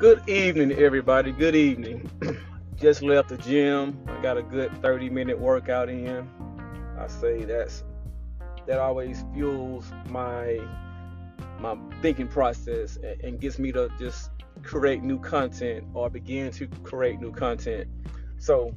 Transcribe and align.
Good 0.00 0.26
evening, 0.30 0.72
everybody. 0.72 1.30
Good 1.30 1.54
evening. 1.54 2.10
Just 2.80 3.02
left 3.02 3.28
the 3.28 3.36
gym. 3.36 4.02
I 4.06 4.22
got 4.22 4.38
a 4.38 4.42
good 4.42 4.72
30 4.80 5.10
minute 5.10 5.38
workout 5.38 5.90
in. 5.90 6.26
I 6.98 7.06
say 7.06 7.44
that's 7.44 7.84
that 8.66 8.78
always 8.78 9.26
fuels 9.34 9.92
my 10.08 10.58
my 11.58 11.76
thinking 12.00 12.28
process 12.28 12.96
and 13.22 13.38
gets 13.38 13.58
me 13.58 13.72
to 13.72 13.90
just 13.98 14.30
create 14.62 15.02
new 15.02 15.18
content 15.18 15.84
or 15.92 16.08
begin 16.08 16.50
to 16.52 16.66
create 16.82 17.20
new 17.20 17.30
content. 17.30 17.86
So, 18.38 18.74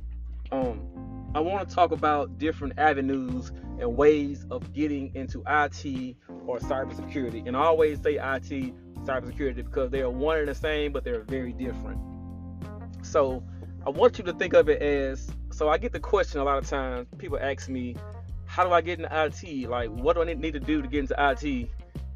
um, 0.51 1.31
I 1.35 1.39
want 1.39 1.69
to 1.69 1.73
talk 1.73 1.93
about 1.93 2.37
different 2.37 2.73
avenues 2.77 3.53
and 3.79 3.95
ways 3.95 4.45
of 4.51 4.73
getting 4.73 5.15
into 5.15 5.41
IT 5.47 6.17
or 6.45 6.59
cybersecurity. 6.59 7.47
And 7.47 7.55
I 7.55 7.61
always 7.61 8.01
say 8.01 8.15
IT 8.21 8.73
cybersecurity 9.05 9.57
because 9.57 9.91
they 9.91 10.01
are 10.01 10.09
one 10.09 10.39
and 10.39 10.47
the 10.47 10.55
same, 10.55 10.91
but 10.91 11.03
they're 11.03 11.23
very 11.23 11.53
different. 11.53 11.99
So 13.01 13.43
I 13.85 13.89
want 13.89 14.17
you 14.17 14.23
to 14.25 14.33
think 14.33 14.53
of 14.53 14.69
it 14.69 14.81
as 14.81 15.29
so 15.51 15.69
I 15.69 15.77
get 15.77 15.91
the 15.91 15.99
question 15.99 16.39
a 16.39 16.43
lot 16.43 16.57
of 16.57 16.67
times. 16.67 17.07
People 17.17 17.37
ask 17.39 17.69
me, 17.69 17.95
how 18.45 18.63
do 18.63 18.71
I 18.71 18.81
get 18.81 18.99
into 18.99 19.25
IT? 19.25 19.69
Like, 19.69 19.89
what 19.89 20.15
do 20.15 20.23
I 20.23 20.33
need 20.33 20.53
to 20.53 20.59
do 20.59 20.81
to 20.81 20.87
get 20.87 20.99
into 21.01 21.15
IT? 21.17 21.69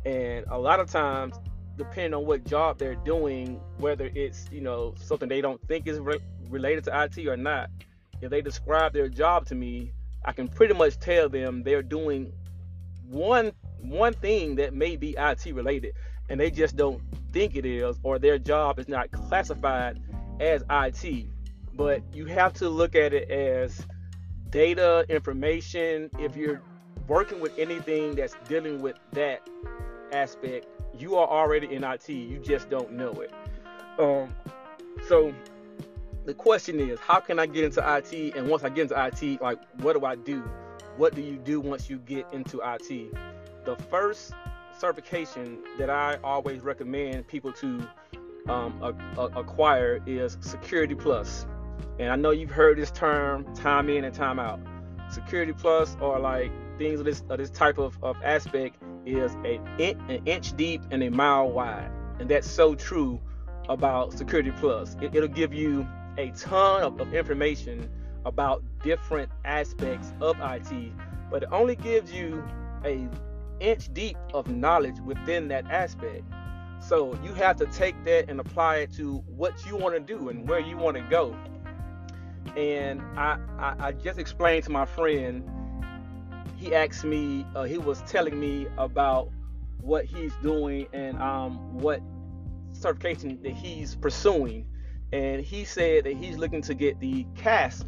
And 0.06 0.46
a 0.50 0.58
lot 0.58 0.80
of 0.80 0.90
times, 0.90 1.36
depending 1.78 2.14
on 2.16 2.26
what 2.26 2.46
job 2.46 2.80
they're 2.80 2.96
doing, 2.96 3.60
whether 3.78 4.10
it's 4.16 4.48
you 4.52 4.62
know 4.62 4.96
something 4.98 5.30
they 5.30 5.42
don't 5.42 5.62
think 5.68 5.88
is 5.88 6.00
re- 6.00 6.20
related 6.50 6.84
to 6.86 7.04
IT 7.04 7.28
or 7.28 7.38
not, 7.38 7.70
if 8.22 8.32
they 8.32 8.42
describe 8.42 8.94
their 8.94 9.10
job 9.10 9.46
to 9.48 9.56
me, 9.56 9.92
I 10.26 10.32
can 10.32 10.48
pretty 10.48 10.74
much 10.74 11.00
tell 11.00 11.30
them 11.30 11.64
they're 11.64 11.84
doing 11.84 12.32
one 13.08 13.52
one 13.80 14.14
thing 14.14 14.56
that 14.56 14.74
may 14.74 14.96
be 14.96 15.16
IT 15.18 15.46
related 15.54 15.94
and 16.30 16.40
they 16.40 16.52
just 16.52 16.76
don't 16.76 17.02
think 17.32 17.56
it 17.56 17.66
is, 17.66 17.98
or 18.04 18.20
their 18.20 18.38
job 18.38 18.80
is 18.80 18.88
not 18.88 19.12
classified 19.12 20.00
as 20.40 20.64
IT. 20.70 21.26
But 21.74 22.02
you 22.14 22.26
have 22.26 22.54
to 22.54 22.70
look 22.70 22.96
at 22.96 23.14
it 23.14 23.30
as 23.30 23.86
data, 24.50 25.06
information. 25.10 26.10
If 26.20 26.36
you're 26.36 26.62
working 27.08 27.40
with 27.40 27.58
anything 27.58 28.16
that's 28.16 28.36
dealing 28.48 28.82
with 28.82 28.98
that 29.12 29.48
aspect, 30.12 30.68
you 30.98 31.16
are 31.16 31.28
already 31.28 31.74
in 31.74 31.84
IT. 31.84 32.10
You 32.10 32.40
just 32.40 32.70
don't 32.70 32.94
know 32.94 33.12
it. 33.22 33.32
Um, 34.00 34.34
so 35.08 35.34
the 36.26 36.34
question 36.34 36.80
is, 36.80 37.00
how 37.00 37.20
can 37.20 37.40
I 37.40 37.46
get 37.46 37.64
into 37.64 37.82
IT? 37.98 38.36
And 38.36 38.50
once 38.50 38.64
I 38.64 38.70
get 38.70 38.92
into 38.92 39.06
IT, 39.06 39.42
like, 39.42 39.60
what 39.82 40.00
do 40.00 40.06
I 40.06 40.16
do? 40.16 40.42
What 40.98 41.16
do 41.16 41.22
you 41.22 41.38
do 41.38 41.62
once 41.62 41.90
you 41.90 42.00
get 42.00 42.26
into 42.34 42.60
IT? 42.64 43.14
The 43.66 43.76
first 43.90 44.34
certification 44.80 45.60
that 45.78 45.90
I 45.90 46.18
always 46.24 46.62
recommend 46.62 47.28
people 47.28 47.52
to 47.54 47.88
um, 48.48 48.82
a, 48.82 49.20
a, 49.20 49.26
acquire 49.40 50.00
is 50.06 50.38
Security 50.42 50.96
Plus. 50.96 51.46
And 52.00 52.10
I 52.10 52.16
know 52.16 52.32
you've 52.32 52.52
heard 52.52 52.78
this 52.78 52.92
term 52.92 53.54
time 53.56 53.90
in 53.90 54.04
and 54.04 54.14
time 54.14 54.40
out. 54.40 54.60
Security 55.10 55.54
Plus 55.54 55.96
or 56.00 56.20
like 56.20 56.52
things 56.78 57.00
of 57.00 57.06
this 57.06 57.24
of 57.30 57.38
this 57.38 57.50
type 57.50 57.78
of, 57.78 57.98
of 58.04 58.18
aspect 58.24 58.78
is 59.06 59.36
a 59.46 59.60
an 59.80 60.22
inch 60.26 60.56
deep 60.56 60.82
and 60.92 61.02
a 61.04 61.10
mile 61.10 61.50
wide. 61.50 61.90
And 62.20 62.30
that's 62.30 62.50
so 62.50 62.76
true 62.76 63.20
about 63.70 64.14
Security 64.14 64.52
Plus. 64.52 64.96
It, 65.02 65.12
will 65.14 65.28
give 65.28 65.54
you 65.54 65.88
a 66.18 66.32
ton 66.32 66.84
of, 66.84 67.00
of 67.00 67.14
information 67.14 67.90
about 68.26 68.64
different 68.84 69.32
aspects 69.46 70.14
of 70.20 70.38
IT, 70.42 70.92
but 71.30 71.44
it 71.44 71.50
only 71.52 71.76
gives 71.76 72.12
you 72.12 72.44
a 72.84 73.08
inch 73.60 73.94
deep 73.94 74.18
of 74.34 74.50
knowledge 74.50 75.00
within 75.00 75.48
that 75.50 75.66
aspect. 75.70 76.24
So 76.80 77.18
you 77.24 77.34
have 77.34 77.58
to 77.58 77.66
take 77.68 78.02
that 78.06 78.30
and 78.30 78.40
apply 78.40 78.78
it 78.78 78.94
to 78.94 79.18
what 79.28 79.66
you 79.66 79.76
want 79.76 79.96
to 79.96 80.00
do 80.00 80.30
and 80.30 80.48
where 80.48 80.60
you 80.60 80.78
want 80.78 80.98
to 80.98 81.04
go. 81.04 81.36
And 82.56 83.02
I, 83.18 83.38
I, 83.60 83.76
I, 83.88 83.92
just 83.92 84.20
explained 84.20 84.64
to 84.66 84.72
my 84.72 84.86
friend, 84.86 85.44
he 86.56 86.74
asked 86.74 87.04
me, 87.04 87.46
uh, 87.56 87.64
he 87.64 87.78
was 87.78 88.02
telling 88.04 88.40
me 88.40 88.68
about 88.78 89.30
what 89.82 90.06
he's 90.06 90.34
doing 90.42 90.88
and 90.94 91.22
um, 91.22 91.74
what 91.74 92.02
certification 92.72 93.40
that 93.44 93.52
he's 93.52 93.96
pursuing. 93.96 94.66
And 95.12 95.44
he 95.44 95.66
said 95.66 96.06
that 96.06 96.16
he's 96.16 96.38
looking 96.38 96.62
to 96.64 96.74
get 96.74 97.00
the 97.00 97.26
CASP 97.36 97.88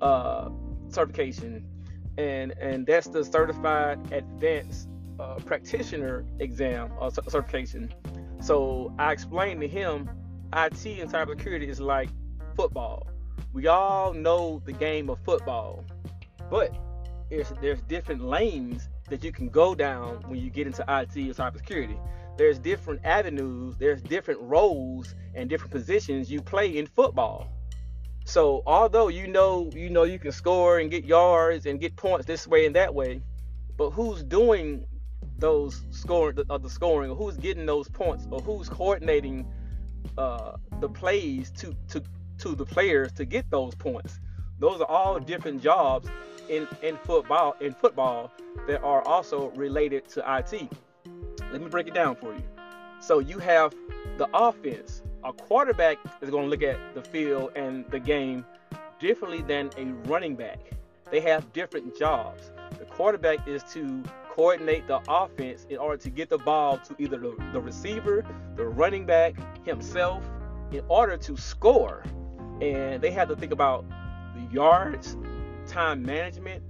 uh, 0.00 0.50
certification, 0.88 1.64
and 2.18 2.52
and 2.60 2.86
that's 2.86 3.06
the 3.08 3.24
Certified 3.24 4.12
Advanced 4.12 4.88
uh, 5.18 5.36
practitioner 5.36 6.24
exam 6.40 6.90
or 6.98 7.10
certification. 7.10 7.92
So 8.40 8.94
I 8.98 9.12
explained 9.12 9.60
to 9.60 9.68
him 9.68 10.10
IT 10.52 10.86
and 10.86 11.10
cybersecurity 11.10 11.68
is 11.68 11.80
like 11.80 12.08
football. 12.54 13.06
We 13.52 13.66
all 13.66 14.12
know 14.12 14.62
the 14.64 14.72
game 14.72 15.08
of 15.10 15.18
football, 15.24 15.84
but 16.50 16.74
there's 17.30 17.80
different 17.82 18.22
lanes 18.22 18.88
that 19.08 19.24
you 19.24 19.32
can 19.32 19.48
go 19.48 19.74
down 19.74 20.22
when 20.26 20.40
you 20.40 20.50
get 20.50 20.66
into 20.66 20.82
IT 20.82 21.16
or 21.16 21.34
cybersecurity. 21.34 21.98
There's 22.36 22.58
different 22.58 23.00
avenues, 23.04 23.76
there's 23.78 24.02
different 24.02 24.40
roles 24.42 25.14
and 25.34 25.48
different 25.48 25.72
positions 25.72 26.30
you 26.30 26.42
play 26.42 26.76
in 26.76 26.86
football. 26.86 27.48
So 28.24 28.62
although 28.66 29.08
you 29.08 29.28
know 29.28 29.70
you 29.72 29.88
know 29.88 30.02
you 30.02 30.18
can 30.18 30.32
score 30.32 30.80
and 30.80 30.90
get 30.90 31.04
yards 31.04 31.66
and 31.66 31.80
get 31.80 31.96
points 31.96 32.26
this 32.26 32.46
way 32.46 32.66
and 32.66 32.74
that 32.74 32.92
way, 32.94 33.22
but 33.76 33.90
who's 33.90 34.22
doing 34.22 34.84
those 35.38 35.82
scoring 35.90 36.38
of 36.48 36.62
the 36.62 36.70
scoring 36.70 37.10
or 37.10 37.16
who's 37.16 37.36
getting 37.36 37.66
those 37.66 37.88
points 37.88 38.26
or 38.30 38.40
who's 38.40 38.68
coordinating 38.68 39.46
uh, 40.16 40.52
the 40.80 40.88
plays 40.88 41.50
to 41.52 41.74
to 41.88 42.02
to 42.38 42.54
the 42.54 42.64
players 42.64 43.12
to 43.12 43.24
get 43.24 43.48
those 43.50 43.74
points. 43.74 44.20
Those 44.58 44.80
are 44.80 44.86
all 44.86 45.18
different 45.18 45.62
jobs 45.62 46.08
in 46.48 46.66
in 46.82 46.96
football 46.98 47.56
in 47.60 47.74
football 47.74 48.32
that 48.66 48.82
are 48.82 49.02
also 49.02 49.50
related 49.50 50.08
to 50.10 50.20
IT. 50.38 50.70
Let 51.52 51.60
me 51.60 51.68
break 51.68 51.88
it 51.88 51.94
down 51.94 52.16
for 52.16 52.34
you. 52.34 52.42
So 53.00 53.18
you 53.18 53.38
have 53.38 53.74
the 54.16 54.28
offense. 54.34 55.02
A 55.24 55.32
quarterback 55.32 55.98
is 56.20 56.30
going 56.30 56.44
to 56.44 56.50
look 56.50 56.62
at 56.62 56.78
the 56.94 57.02
field 57.02 57.50
and 57.56 57.84
the 57.90 57.98
game 57.98 58.44
differently 58.98 59.42
than 59.42 59.70
a 59.76 59.84
running 60.08 60.36
back. 60.36 60.58
They 61.10 61.20
have 61.20 61.52
different 61.52 61.96
jobs. 61.98 62.50
The 62.78 62.84
quarterback 62.84 63.46
is 63.46 63.62
to 63.74 64.02
coordinate 64.36 64.86
the 64.86 65.00
offense 65.08 65.66
in 65.70 65.78
order 65.78 65.96
to 65.96 66.10
get 66.10 66.28
the 66.28 66.36
ball 66.36 66.76
to 66.76 66.94
either 66.98 67.16
the, 67.16 67.34
the 67.54 67.60
receiver, 67.60 68.22
the 68.54 68.64
running 68.66 69.06
back, 69.06 69.34
himself, 69.64 70.22
in 70.72 70.82
order 70.88 71.16
to 71.16 71.38
score. 71.38 72.04
And 72.60 73.00
they 73.00 73.10
have 73.12 73.28
to 73.30 73.36
think 73.36 73.50
about 73.50 73.86
the 74.34 74.54
yards, 74.54 75.16
time 75.66 76.02
management, 76.02 76.62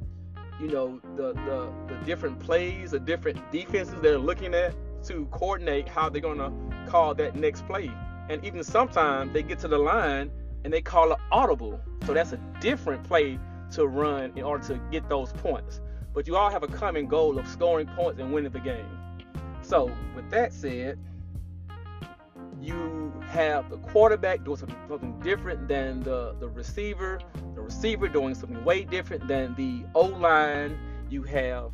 you 0.61 0.69
know, 0.69 1.01
the, 1.17 1.33
the, 1.33 1.73
the 1.89 2.01
different 2.05 2.39
plays, 2.39 2.93
the 2.93 3.01
different 3.01 3.51
defenses 3.51 3.97
they're 4.01 4.17
looking 4.17 4.55
at 4.55 4.73
to 5.07 5.27
coordinate 5.33 5.89
how 5.89 6.09
they're 6.09 6.23
going 6.23 6.39
to 6.39 6.53
call 6.89 7.17
that 7.17 7.35
next 7.35 7.67
play. 7.67 7.91
And 8.29 8.45
even 8.45 8.63
sometimes 8.63 9.33
they 9.33 9.43
get 9.43 9.59
to 9.61 9.69
the 9.69 9.79
line 9.79 10.31
and 10.63 10.73
they 10.73 10.83
call 10.83 11.11
it 11.11 11.19
audible. 11.33 11.81
So 12.07 12.15
that's 12.15 12.31
a 12.31 12.41
different 12.61 13.03
play 13.03 13.41
to 13.73 13.89
run 13.89 14.33
in 14.37 14.45
order 14.45 14.65
to 14.69 14.81
get 14.93 15.09
those 15.09 15.33
points 15.33 15.81
but 16.17 16.27
you 16.27 16.35
all 16.35 16.49
have 16.49 16.63
a 16.63 16.67
common 16.67 17.07
goal 17.07 17.39
of 17.39 17.47
scoring 17.47 17.87
points 17.89 18.19
and 18.19 18.33
winning 18.33 18.51
the 18.51 18.59
game. 18.59 18.89
So, 19.61 19.93
with 20.15 20.31
that 20.31 20.51
said, 20.51 20.99
you 22.59 23.13
have 23.29 23.69
the 23.69 23.77
quarterback 23.77 24.43
doing 24.43 24.57
something 24.57 25.21
different 25.21 25.69
than 25.69 26.03
the, 26.03 26.35
the 26.41 26.49
receiver, 26.49 27.21
the 27.55 27.61
receiver 27.61 28.09
doing 28.09 28.35
something 28.35 28.65
way 28.65 28.85
different 28.85 29.29
than 29.29 29.55
the 29.57 29.85
O 29.95 30.07
line. 30.07 30.79
You 31.11 31.23
have 31.25 31.73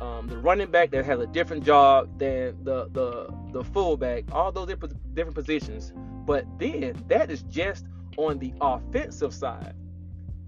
um, 0.00 0.26
the 0.26 0.38
running 0.38 0.70
back 0.70 0.90
that 0.92 1.04
has 1.04 1.20
a 1.20 1.26
different 1.26 1.62
job 1.62 2.18
than 2.18 2.56
the 2.64 2.88
the 2.92 3.28
the 3.52 3.62
fullback. 3.62 4.24
All 4.32 4.50
those 4.52 4.68
different 4.68 5.14
different 5.14 5.34
positions. 5.34 5.92
But 6.24 6.46
then 6.58 7.04
that 7.08 7.30
is 7.30 7.42
just 7.42 7.84
on 8.16 8.38
the 8.38 8.54
offensive 8.58 9.34
side. 9.34 9.74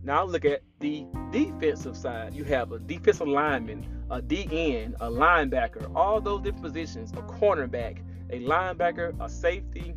Now 0.02 0.24
look 0.24 0.44
at 0.44 0.62
the 0.80 1.06
defensive 1.32 1.96
side. 1.96 2.32
You 2.34 2.44
have 2.44 2.72
a 2.72 2.78
defensive 2.78 3.26
lineman, 3.26 4.04
a 4.10 4.22
DN, 4.22 4.94
a 5.00 5.10
linebacker, 5.10 5.90
all 5.94 6.20
those 6.20 6.42
different 6.42 6.64
positions, 6.64 7.12
a 7.12 7.22
cornerback, 7.22 7.98
a 8.30 8.40
linebacker, 8.40 9.14
a 9.20 9.28
safety. 9.28 9.94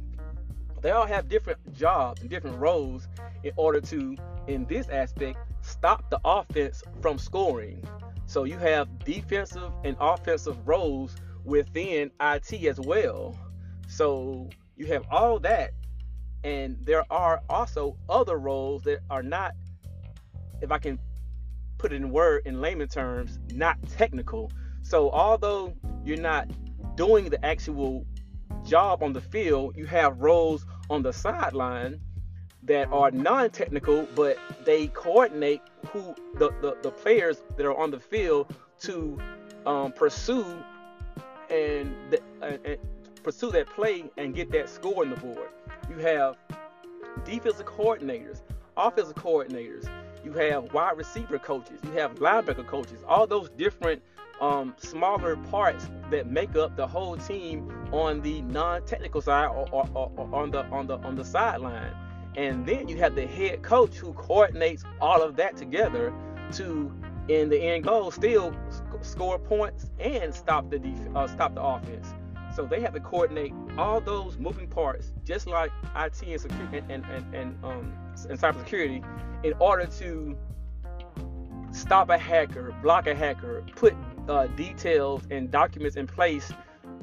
They 0.82 0.92
all 0.92 1.06
have 1.06 1.30
different 1.30 1.60
jobs 1.74 2.22
and 2.22 2.30
different 2.30 2.58
roles 2.60 3.08
in 3.44 3.52
order 3.56 3.80
to, 3.82 4.18
in 4.48 4.66
this 4.66 4.90
aspect, 4.90 5.38
stop 5.62 6.10
the 6.10 6.20
offense 6.26 6.84
from 7.02 7.20
scoring. 7.20 7.84
So 8.26 8.46
you 8.46 8.58
have 8.58 9.00
defensive 9.06 9.72
and 9.84 9.96
offensive 10.00 10.68
roles 10.68 11.16
within 11.44 12.12
IT 12.20 12.54
as 12.66 12.80
well. 12.80 13.38
So 13.88 14.50
you 14.76 14.88
have 14.88 15.06
all 15.12 15.40
that. 15.40 15.74
And 16.44 16.78
there 16.82 17.06
are 17.12 17.42
also 17.50 17.98
other 18.10 18.38
roles 18.38 18.82
that 18.84 19.02
are 19.12 19.22
not 19.22 19.54
if 20.62 20.72
I 20.72 20.78
can 20.78 21.00
put 21.78 21.92
it 21.92 21.96
in 21.96 22.12
word 22.12 22.44
in 22.46 22.62
layman 22.62 22.88
terms, 22.88 23.40
not 23.54 23.78
technical. 23.90 24.52
So 24.84 25.10
although 25.12 25.76
you're 26.06 26.18
not 26.18 26.48
doing 26.96 27.30
the 27.30 27.44
actual 27.46 28.06
job 28.66 29.04
on 29.04 29.14
the 29.14 29.22
field, 29.22 29.76
you 29.76 29.86
have 29.88 30.20
roles 30.20 30.66
on 30.90 31.02
the 31.02 31.12
sideline 31.12 32.00
that 32.64 32.88
are 32.92 33.10
non-technical, 33.10 34.08
but 34.16 34.38
they 34.66 34.88
coordinate 34.88 35.62
who 35.92 36.14
the, 36.36 36.52
the, 36.62 36.78
the 36.84 36.92
players 36.92 37.42
that 37.58 37.66
are 37.66 37.76
on 37.76 37.90
the 37.90 38.00
field 38.00 38.54
to 38.82 39.18
um, 39.66 39.92
pursue 39.92 40.46
and, 41.50 41.96
the, 42.12 42.22
and, 42.42 42.78
pursue 43.24 43.52
that 43.52 43.68
play 43.68 44.04
and 44.18 44.36
get 44.36 44.52
that 44.52 44.70
score 44.70 45.04
on 45.04 45.10
the 45.10 45.16
board. 45.16 45.50
You 45.90 45.98
have 45.98 46.38
defensive 47.26 47.66
coordinators, 47.66 48.42
offensive 48.78 49.16
coordinators. 49.16 49.90
You 50.24 50.34
have 50.34 50.74
wide 50.74 50.98
receiver 50.98 51.40
coaches. 51.40 51.80
You 51.84 51.92
have 51.94 52.16
linebacker 52.16 52.68
coaches. 52.68 53.04
All 53.08 53.26
those 53.28 53.50
different 53.50 54.02
um, 54.40 54.76
smaller 54.78 55.36
parts 55.36 55.90
that 56.10 56.30
make 56.30 56.56
up 56.56 56.76
the 56.76 56.88
whole 56.88 57.18
team 57.18 57.72
on 57.92 58.22
the 58.22 58.42
non-technical 58.44 59.22
side 59.22 59.48
or, 59.48 59.68
or, 59.72 59.90
or, 59.94 60.12
or 60.18 60.36
on 60.36 60.52
the 60.52 60.66
on 60.66 60.88
the 60.88 60.98
on 61.00 61.16
the 61.16 61.24
sideline. 61.24 61.94
And 62.36 62.66
then 62.66 62.88
you 62.88 62.98
have 62.98 63.16
the 63.16 63.28
head 63.28 63.62
coach 63.62 63.96
who 63.96 64.14
coordinates 64.14 64.84
all 65.00 65.22
of 65.22 65.36
that 65.36 65.58
together 65.58 66.14
to, 66.54 66.92
in 67.28 67.50
the 67.50 67.60
end 67.60 67.84
goal, 67.84 68.10
still 68.10 68.56
score 69.02 69.38
points 69.38 69.90
and 70.00 70.34
stop 70.34 70.70
the 70.70 70.80
def- 70.80 71.16
uh, 71.16 71.28
stop 71.28 71.56
the 71.56 71.62
offense. 71.62 72.14
So 72.56 72.66
they 72.66 72.82
have 72.82 72.94
to 72.94 73.00
coordinate 73.00 73.54
all 73.78 74.02
those 74.02 74.38
moving 74.38 74.68
parts, 74.68 75.14
just 75.24 75.48
like 75.48 75.72
IT 75.96 76.22
and 76.24 76.42
security 76.42 76.84
and 76.90 77.06
and, 77.06 77.36
and, 77.36 77.66
um 77.66 77.94
and 78.30 78.40
cybersecurity, 78.40 79.04
in 79.44 79.54
order 79.60 79.86
to 79.86 80.38
stop 81.72 82.10
a 82.10 82.18
hacker, 82.18 82.76
block 82.82 83.08
a 83.08 83.16
hacker, 83.16 83.64
put 83.76 83.96
uh, 84.28 84.48
details 84.48 85.24
and 85.32 85.50
documents 85.50 85.96
in 85.96 86.06
place 86.08 86.52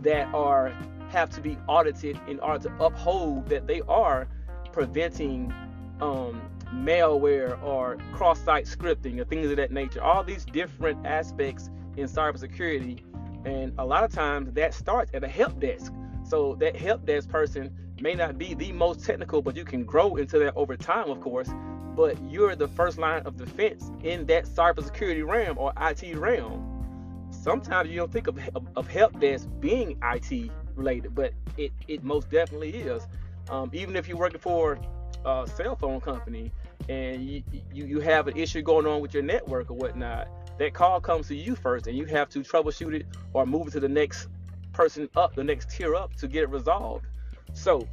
that 0.03 0.33
are 0.35 0.73
have 1.09 1.31
to 1.31 1.41
be 1.41 1.57
audited 1.67 2.21
in 2.29 2.39
order 2.41 2.69
to 2.69 2.85
uphold 2.85 3.49
that 3.49 3.67
they 3.67 3.81
are 3.89 4.29
preventing 4.73 5.53
um, 6.01 6.41
malware 6.73 7.61
or 7.63 7.97
cross-site 8.13 8.67
scripting 8.67 9.19
or 9.19 9.25
things 9.25 9.51
of 9.51 9.57
that 9.57 9.73
nature. 9.73 10.03
All 10.03 10.23
these 10.23 10.45
different 10.45 11.07
aspects 11.07 11.71
in 11.97 12.07
cybersecurity, 12.07 13.01
and 13.45 13.73
a 13.79 13.85
lot 13.85 14.05
of 14.05 14.13
times 14.13 14.53
that 14.55 14.75
starts 14.75 15.11
at 15.15 15.25
a 15.25 15.29
help 15.29 15.59
desk. 15.61 15.93
So 16.25 16.57
that 16.57 16.77
help 16.77 17.07
desk 17.07 17.29
person 17.29 17.75
may 18.01 18.15
not 18.15 18.39
be 18.39 18.55
the 18.55 18.73
most 18.73 19.05
technical, 19.05 19.43
but 19.43 19.57
you 19.57 19.65
can 19.65 19.85
grow 19.85 20.17
into 20.17 20.39
that 20.41 20.57
over 20.57 20.77
time, 20.77 21.11
of 21.11 21.21
course. 21.21 21.49
But 21.95 22.17
you're 22.29 22.55
the 22.55 22.69
first 22.69 22.99
line 22.99 23.23
of 23.23 23.37
defense 23.37 23.91
in 24.03 24.27
that 24.27 24.45
cybersecurity 24.45 25.27
realm 25.27 25.59
or 25.59 25.73
IT 25.81 26.17
realm. 26.17 27.27
Sometimes 27.31 27.91
you 27.91 27.97
don't 27.97 28.13
think 28.13 28.27
of, 28.27 28.39
of, 28.77 28.89
help 28.89 29.19
desk 29.21 29.49
being 29.61 29.99
IT 30.03 30.51
related, 30.75 31.15
but 31.15 31.33
it, 31.57 31.73
it 31.87 32.03
most 32.03 32.31
definitely 32.31 32.71
is. 32.71 33.07
Um, 33.51 33.71
even 33.73 33.97
if 33.97 34.09
you're 34.09 34.17
working 34.17 34.41
for 34.41 34.79
a 35.25 35.49
cell 35.57 35.77
phone 35.77 36.01
company 36.01 36.53
and 36.89 37.29
you, 37.29 37.43
you, 37.73 37.85
you 37.85 38.01
have 38.01 38.29
an 38.29 38.37
issue 38.37 38.63
going 38.63 38.87
on 38.87 39.01
with 39.01 39.13
your 39.13 39.23
network 39.23 39.71
or 39.71 39.75
whatnot, 39.75 40.29
that 40.59 40.75
call 40.75 41.01
comes 41.01 41.29
to 41.29 41.35
you 41.35 41.55
first 41.55 41.87
and 41.87 41.97
you 41.97 42.05
have 42.07 42.29
to 42.31 42.41
troubleshoot 42.41 42.95
it 42.95 43.07
or 43.33 43.47
move 43.47 43.69
it 43.69 43.71
to 43.73 43.81
the 43.81 43.89
next 43.89 44.29
person 44.73 45.09
up, 45.17 45.35
the 45.35 45.45
next 45.45 45.71
tier 45.71 45.95
up 45.95 46.15
to 46.17 46.29
get 46.29 46.43
it 46.43 46.51
resolved. 46.51 47.07
So 47.55 47.89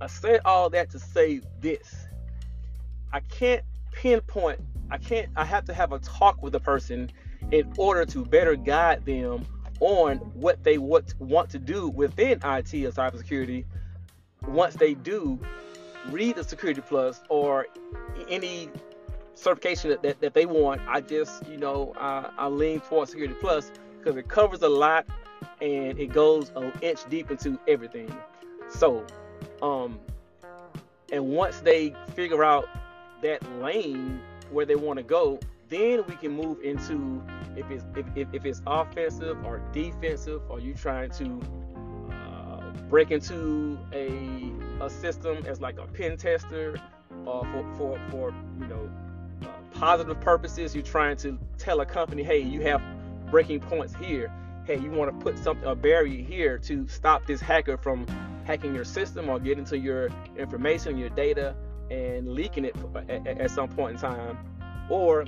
I 0.00 0.06
said 0.06 0.40
all 0.44 0.68
that 0.70 0.90
to 0.90 0.98
say 0.98 1.40
this. 1.60 2.06
I 3.12 3.20
can't 3.20 3.62
pinpoint, 3.92 4.60
I 4.90 4.98
can't, 4.98 5.28
I 5.36 5.44
have 5.44 5.64
to 5.66 5.74
have 5.74 5.92
a 5.92 5.98
talk 6.00 6.42
with 6.42 6.54
a 6.54 6.60
person 6.60 7.10
in 7.50 7.72
order 7.78 8.04
to 8.04 8.24
better 8.24 8.56
guide 8.56 9.04
them 9.04 9.46
on 9.80 10.16
what 10.34 10.62
they 10.64 10.78
want, 10.78 11.14
want 11.18 11.50
to 11.50 11.58
do 11.58 11.88
within 11.88 12.38
IT 12.44 12.74
or 12.74 12.90
cybersecurity 12.90 13.64
once 14.46 14.74
they 14.74 14.94
do 14.94 15.38
read 16.10 16.36
the 16.36 16.44
Security 16.44 16.80
Plus 16.80 17.20
or 17.28 17.66
any 18.28 18.70
certification 19.36 19.90
that, 19.90 20.02
that, 20.02 20.20
that 20.20 20.34
they 20.34 20.46
want, 20.46 20.80
I 20.88 21.00
just, 21.00 21.46
you 21.46 21.56
know, 21.56 21.92
I, 21.96 22.30
I 22.36 22.48
lean 22.48 22.80
towards 22.80 23.12
Security 23.12 23.36
Plus 23.40 23.70
because 23.98 24.16
it 24.16 24.28
covers 24.28 24.62
a 24.62 24.68
lot 24.68 25.06
and 25.60 25.98
it 25.98 26.12
goes 26.12 26.50
an 26.56 26.72
inch 26.82 27.00
deep 27.08 27.30
into 27.30 27.58
everything. 27.68 28.12
So, 28.68 29.06
um, 29.62 30.00
and 31.12 31.28
once 31.28 31.60
they 31.60 31.94
figure 32.14 32.42
out 32.42 32.68
that 33.22 33.40
lane 33.60 34.20
where 34.50 34.66
they 34.66 34.74
want 34.74 34.98
to 34.98 35.04
go, 35.04 35.38
then 35.68 36.04
we 36.08 36.16
can 36.16 36.32
move 36.32 36.60
into 36.62 37.22
if 37.56 37.70
it's 37.70 37.84
if, 37.96 38.06
if, 38.16 38.28
if 38.32 38.44
it's 38.44 38.62
offensive 38.66 39.44
or 39.44 39.60
defensive, 39.72 40.42
or 40.48 40.60
you 40.60 40.74
trying 40.74 41.10
to 41.10 41.40
break 42.88 43.10
into 43.10 43.78
a 43.92 44.52
a 44.84 44.90
system 44.90 45.44
as 45.46 45.60
like 45.60 45.78
a 45.78 45.86
pen 45.86 46.16
tester 46.16 46.78
uh, 47.26 47.40
for 47.40 47.74
for 47.76 48.00
for 48.10 48.34
you 48.60 48.66
know 48.66 48.88
uh, 48.88 49.05
positive 49.78 50.20
purposes. 50.20 50.74
You're 50.74 50.84
trying 50.84 51.16
to 51.18 51.38
tell 51.58 51.80
a 51.80 51.86
company, 51.86 52.22
hey, 52.22 52.40
you 52.40 52.60
have 52.62 52.82
breaking 53.30 53.60
points 53.60 53.94
here. 53.94 54.32
Hey, 54.64 54.78
you 54.78 54.90
want 54.90 55.16
to 55.16 55.24
put 55.24 55.38
something 55.38 55.66
a 55.66 55.74
barrier 55.74 56.24
here 56.24 56.58
to 56.58 56.88
stop 56.88 57.26
this 57.26 57.40
hacker 57.40 57.76
from 57.76 58.06
hacking 58.44 58.74
your 58.74 58.84
system 58.84 59.28
or 59.28 59.38
getting 59.38 59.64
to 59.66 59.78
your 59.78 60.08
information, 60.36 60.96
your 60.96 61.10
data, 61.10 61.54
and 61.90 62.28
leaking 62.28 62.64
it 62.64 62.76
at, 63.08 63.26
at 63.26 63.50
some 63.50 63.68
point 63.68 63.94
in 63.94 64.00
time, 64.00 64.38
or 64.90 65.24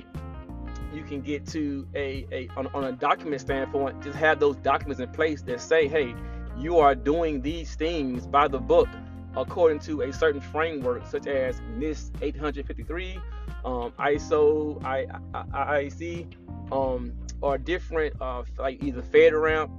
you 0.93 1.03
can 1.03 1.21
get 1.21 1.45
to 1.47 1.87
a, 1.95 2.25
a 2.31 2.49
on, 2.57 2.67
on 2.67 2.85
a 2.85 2.91
document 2.91 3.39
standpoint, 3.39 4.01
just 4.03 4.17
have 4.17 4.39
those 4.39 4.55
documents 4.57 4.99
in 4.99 5.09
place 5.09 5.41
that 5.43 5.61
say, 5.61 5.87
hey, 5.87 6.13
you 6.57 6.77
are 6.79 6.95
doing 6.95 7.41
these 7.41 7.75
things 7.75 8.27
by 8.27 8.47
the 8.47 8.57
book 8.57 8.89
according 9.37 9.79
to 9.79 10.01
a 10.01 10.11
certain 10.11 10.41
framework, 10.41 11.05
such 11.07 11.27
as 11.27 11.61
NIST 11.77 12.11
853, 12.21 13.19
um, 13.65 13.91
ISO, 13.99 14.83
I, 14.83 15.05
I, 15.33 15.83
IIC, 15.83 16.71
um, 16.71 17.13
or 17.41 17.57
different, 17.57 18.19
uh, 18.21 18.43
like 18.57 18.83
either 18.83 19.01
FedRAMP, 19.01 19.69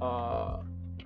uh, 0.00 0.58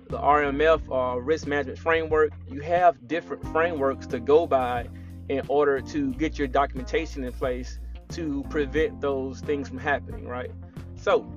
the 0.09 0.17
RMF, 0.17 0.89
or 0.89 1.11
uh, 1.11 1.15
risk 1.15 1.47
management 1.47 1.79
framework. 1.79 2.33
You 2.49 2.61
have 2.61 3.07
different 3.07 3.45
frameworks 3.51 4.07
to 4.07 4.19
go 4.19 4.45
by 4.45 4.87
in 5.29 5.41
order 5.47 5.79
to 5.79 6.13
get 6.13 6.37
your 6.37 6.47
documentation 6.47 7.23
in 7.23 7.31
place 7.31 7.79
to 8.09 8.43
prevent 8.49 8.99
those 8.99 9.39
things 9.39 9.69
from 9.69 9.77
happening, 9.77 10.27
right? 10.27 10.51
So, 10.95 11.31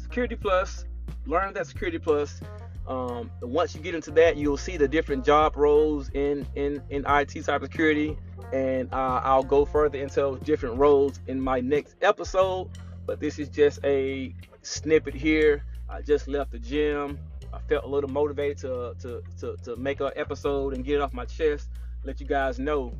Security 0.00 0.36
Plus, 0.36 0.86
learn 1.26 1.52
that 1.54 1.66
Security 1.66 1.98
Plus 1.98 2.40
um, 2.88 3.30
once 3.40 3.74
you 3.74 3.80
get 3.80 3.94
into 3.94 4.10
that, 4.12 4.36
you'll 4.36 4.56
see 4.56 4.76
the 4.76 4.88
different 4.88 5.24
job 5.24 5.56
roles 5.56 6.08
in 6.10 6.46
in 6.54 6.82
in 6.90 7.02
IT 7.02 7.34
cybersecurity, 7.34 8.16
and 8.52 8.92
uh, 8.92 9.20
I'll 9.24 9.42
go 9.42 9.64
further 9.64 9.98
into 9.98 10.38
different 10.44 10.78
roles 10.78 11.20
in 11.26 11.40
my 11.40 11.60
next 11.60 11.96
episode. 12.02 12.70
But 13.04 13.20
this 13.20 13.38
is 13.38 13.48
just 13.48 13.80
a 13.84 14.34
snippet 14.62 15.14
here. 15.14 15.64
I 15.88 16.02
just 16.02 16.28
left 16.28 16.52
the 16.52 16.58
gym. 16.58 17.18
I 17.52 17.58
felt 17.68 17.84
a 17.84 17.88
little 17.88 18.10
motivated 18.10 18.58
to 18.58 18.94
to 19.00 19.22
to, 19.40 19.56
to 19.64 19.76
make 19.76 20.00
an 20.00 20.10
episode 20.14 20.74
and 20.74 20.84
get 20.84 20.96
it 20.96 21.00
off 21.00 21.12
my 21.12 21.24
chest. 21.24 21.68
Let 22.04 22.20
you 22.20 22.26
guys 22.26 22.58
know 22.58 22.92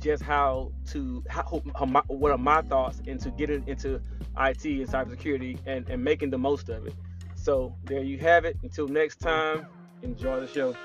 just 0.00 0.22
how 0.22 0.72
to 0.88 1.22
how, 1.28 1.42
what 2.08 2.32
are 2.32 2.38
my 2.38 2.60
thoughts 2.62 3.00
into 3.06 3.30
getting 3.30 3.66
into 3.66 3.94
IT 4.38 4.64
and 4.64 4.88
cybersecurity 4.88 5.58
and, 5.66 5.88
and 5.88 6.02
making 6.02 6.30
the 6.30 6.38
most 6.38 6.68
of 6.68 6.86
it. 6.86 6.94
So 7.42 7.74
there 7.82 8.04
you 8.04 8.18
have 8.18 8.44
it. 8.44 8.56
Until 8.62 8.86
next 8.86 9.16
time, 9.16 9.66
enjoy 10.02 10.38
the 10.38 10.46
show. 10.46 10.76